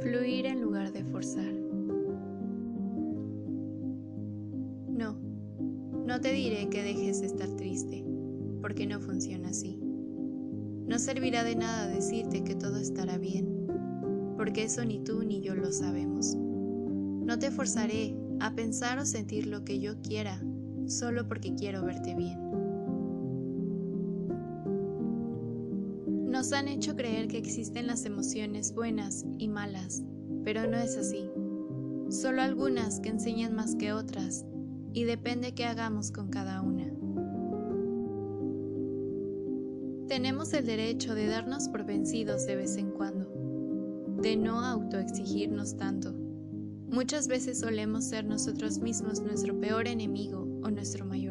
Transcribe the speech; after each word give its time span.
dejar 0.00 0.92
de 0.92 1.04
forzar. 1.04 1.52
No, 4.88 5.16
no 6.06 6.20
te 6.20 6.32
diré 6.32 6.68
que 6.68 6.82
dejes 6.82 7.20
de 7.20 7.26
estar 7.26 7.48
triste, 7.56 8.04
porque 8.60 8.86
no 8.86 9.00
funciona 9.00 9.50
así. 9.50 9.78
No 10.86 10.98
servirá 10.98 11.44
de 11.44 11.56
nada 11.56 11.86
decirte 11.86 12.42
que 12.42 12.54
todo 12.54 12.78
estará 12.78 13.18
bien, 13.18 13.66
porque 14.36 14.64
eso 14.64 14.84
ni 14.84 14.98
tú 15.00 15.22
ni 15.22 15.40
yo 15.40 15.54
lo 15.54 15.70
sabemos. 15.70 16.34
No 16.34 17.38
te 17.38 17.50
forzaré 17.50 18.16
a 18.40 18.54
pensar 18.54 18.98
o 18.98 19.04
sentir 19.04 19.46
lo 19.46 19.64
que 19.64 19.80
yo 19.80 20.00
quiera, 20.00 20.42
solo 20.86 21.28
porque 21.28 21.54
quiero 21.54 21.84
verte 21.84 22.14
bien. 22.14 22.49
Nos 26.40 26.54
han 26.54 26.68
hecho 26.68 26.96
creer 26.96 27.28
que 27.28 27.36
existen 27.36 27.86
las 27.86 28.06
emociones 28.06 28.72
buenas 28.74 29.26
y 29.36 29.46
malas, 29.46 30.02
pero 30.42 30.66
no 30.66 30.78
es 30.78 30.96
así. 30.96 31.30
Solo 32.08 32.40
algunas 32.40 32.98
que 32.98 33.10
enseñan 33.10 33.54
más 33.54 33.74
que 33.74 33.92
otras, 33.92 34.46
y 34.94 35.04
depende 35.04 35.52
qué 35.52 35.66
hagamos 35.66 36.10
con 36.10 36.30
cada 36.30 36.62
una. 36.62 36.86
Tenemos 40.08 40.54
el 40.54 40.64
derecho 40.64 41.14
de 41.14 41.26
darnos 41.26 41.68
por 41.68 41.84
vencidos 41.84 42.46
de 42.46 42.56
vez 42.56 42.78
en 42.78 42.90
cuando, 42.92 43.30
de 44.22 44.34
no 44.36 44.64
autoexigirnos 44.64 45.76
tanto. 45.76 46.14
Muchas 46.88 47.28
veces 47.28 47.58
solemos 47.58 48.04
ser 48.04 48.24
nosotros 48.24 48.78
mismos 48.78 49.20
nuestro 49.20 49.60
peor 49.60 49.86
enemigo 49.86 50.48
o 50.62 50.70
nuestro 50.70 51.04
mayor 51.04 51.29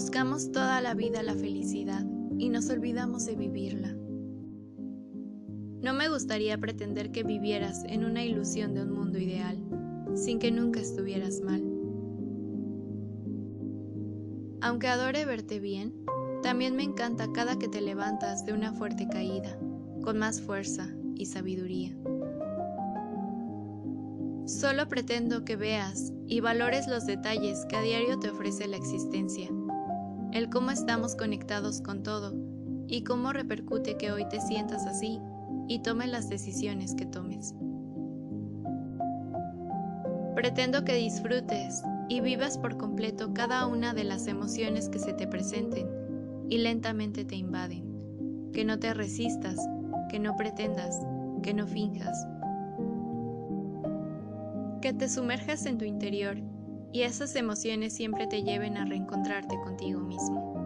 Buscamos 0.00 0.52
toda 0.52 0.80
la 0.80 0.94
vida 0.94 1.24
la 1.24 1.34
felicidad 1.34 2.06
y 2.38 2.50
nos 2.50 2.70
olvidamos 2.70 3.26
de 3.26 3.34
vivirla. 3.34 3.96
No 5.82 5.92
me 5.92 6.08
gustaría 6.08 6.56
pretender 6.56 7.10
que 7.10 7.24
vivieras 7.24 7.82
en 7.84 8.04
una 8.04 8.22
ilusión 8.22 8.74
de 8.74 8.82
un 8.82 8.92
mundo 8.92 9.18
ideal, 9.18 9.58
sin 10.14 10.38
que 10.38 10.52
nunca 10.52 10.78
estuvieras 10.78 11.40
mal. 11.40 11.64
Aunque 14.60 14.86
adore 14.86 15.24
verte 15.24 15.58
bien, 15.58 15.92
también 16.44 16.76
me 16.76 16.84
encanta 16.84 17.32
cada 17.32 17.58
que 17.58 17.66
te 17.66 17.80
levantas 17.80 18.46
de 18.46 18.52
una 18.52 18.72
fuerte 18.72 19.08
caída, 19.08 19.58
con 20.04 20.16
más 20.16 20.40
fuerza 20.40 20.94
y 21.16 21.26
sabiduría. 21.26 21.92
Solo 24.46 24.86
pretendo 24.88 25.44
que 25.44 25.56
veas 25.56 26.12
y 26.28 26.38
valores 26.38 26.86
los 26.86 27.04
detalles 27.04 27.66
que 27.68 27.74
a 27.74 27.82
diario 27.82 28.20
te 28.20 28.30
ofrece 28.30 28.68
la 28.68 28.76
existencia 28.76 29.50
el 30.38 30.50
cómo 30.50 30.70
estamos 30.70 31.16
conectados 31.16 31.82
con 31.82 32.04
todo 32.04 32.32
y 32.86 33.02
cómo 33.02 33.32
repercute 33.32 33.96
que 33.96 34.12
hoy 34.12 34.24
te 34.28 34.40
sientas 34.40 34.86
así 34.86 35.20
y 35.66 35.80
tomes 35.80 36.08
las 36.10 36.28
decisiones 36.28 36.94
que 36.94 37.06
tomes. 37.06 37.56
Pretendo 40.36 40.84
que 40.84 40.94
disfrutes 40.94 41.82
y 42.08 42.20
vivas 42.20 42.56
por 42.56 42.76
completo 42.76 43.34
cada 43.34 43.66
una 43.66 43.92
de 43.94 44.04
las 44.04 44.28
emociones 44.28 44.88
que 44.88 45.00
se 45.00 45.12
te 45.12 45.26
presenten 45.26 45.88
y 46.48 46.58
lentamente 46.58 47.24
te 47.24 47.34
invaden, 47.34 48.50
que 48.52 48.64
no 48.64 48.78
te 48.78 48.94
resistas, 48.94 49.58
que 50.08 50.20
no 50.20 50.36
pretendas, 50.36 51.00
que 51.42 51.52
no 51.52 51.66
finjas, 51.66 52.16
que 54.80 54.92
te 54.92 55.08
sumerjas 55.08 55.66
en 55.66 55.78
tu 55.78 55.84
interior 55.84 56.38
y 56.92 57.02
esas 57.02 57.34
emociones 57.36 57.92
siempre 57.92 58.26
te 58.26 58.42
lleven 58.42 58.76
a 58.76 58.84
reencontrarte 58.84 59.58
contigo 59.60 60.00
mismo. 60.00 60.56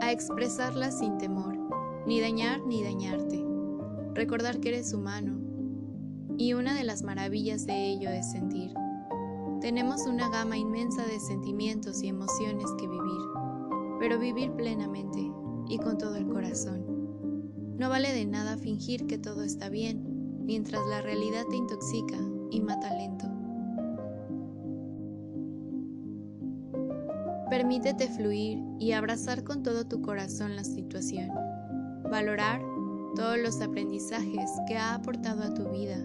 A 0.00 0.12
expresarlas 0.12 0.98
sin 0.98 1.18
temor, 1.18 1.56
ni 2.06 2.20
dañar 2.20 2.60
ni 2.66 2.82
dañarte. 2.82 3.44
Recordar 4.14 4.60
que 4.60 4.70
eres 4.70 4.92
humano. 4.92 5.38
Y 6.36 6.54
una 6.54 6.74
de 6.74 6.84
las 6.84 7.02
maravillas 7.02 7.66
de 7.66 7.88
ello 7.88 8.10
es 8.10 8.30
sentir. 8.30 8.72
Tenemos 9.60 10.06
una 10.06 10.30
gama 10.30 10.56
inmensa 10.56 11.04
de 11.04 11.20
sentimientos 11.20 12.02
y 12.02 12.08
emociones 12.08 12.66
que 12.78 12.88
vivir, 12.88 13.20
pero 13.98 14.18
vivir 14.18 14.52
plenamente 14.52 15.30
y 15.68 15.78
con 15.78 15.98
todo 15.98 16.16
el 16.16 16.26
corazón. 16.28 16.84
No 17.78 17.88
vale 17.88 18.12
de 18.12 18.24
nada 18.24 18.56
fingir 18.56 19.06
que 19.06 19.18
todo 19.18 19.42
está 19.42 19.68
bien, 19.68 20.44
mientras 20.44 20.86
la 20.86 21.02
realidad 21.02 21.44
te 21.50 21.56
intoxica 21.56 22.18
y 22.50 22.60
mata 22.60 22.94
lento. 22.94 23.39
Permítete 27.50 28.06
fluir 28.06 28.62
y 28.78 28.92
abrazar 28.92 29.42
con 29.42 29.64
todo 29.64 29.84
tu 29.84 30.00
corazón 30.00 30.54
la 30.54 30.62
situación. 30.62 31.30
Valorar 32.08 32.62
todos 33.16 33.38
los 33.38 33.60
aprendizajes 33.60 34.50
que 34.68 34.76
ha 34.76 34.94
aportado 34.94 35.42
a 35.42 35.52
tu 35.52 35.68
vida 35.68 35.98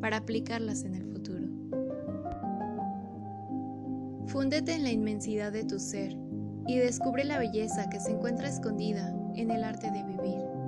para 0.00 0.16
aplicarlas 0.16 0.82
en 0.82 0.96
el 0.96 1.04
futuro. 1.04 1.46
Fúndete 4.26 4.74
en 4.74 4.82
la 4.82 4.90
inmensidad 4.90 5.52
de 5.52 5.62
tu 5.62 5.78
ser 5.78 6.16
y 6.66 6.78
descubre 6.78 7.24
la 7.24 7.38
belleza 7.38 7.88
que 7.88 8.00
se 8.00 8.10
encuentra 8.10 8.48
escondida 8.48 9.14
en 9.36 9.52
el 9.52 9.62
arte 9.62 9.88
de 9.90 10.02
vivir. 10.02 10.61